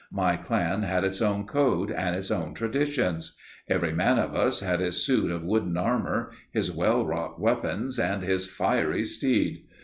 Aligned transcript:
My 0.11 0.35
clan 0.35 0.81
had 0.81 1.03
its 1.03 1.21
own 1.21 1.45
code 1.45 1.91
and 1.91 2.15
its 2.15 2.31
own 2.31 2.55
traditions. 2.55 3.37
Every 3.69 3.93
man 3.93 4.17
of 4.17 4.33
us 4.33 4.61
had 4.61 4.79
his 4.79 5.05
suit 5.05 5.29
of 5.29 5.43
wooden 5.43 5.77
armour, 5.77 6.31
his 6.51 6.71
well 6.71 7.05
wrought 7.05 7.39
weapons 7.39 7.99
and 7.99 8.23
his 8.23 8.47
fiery 8.47 9.05
steed. 9.05 9.63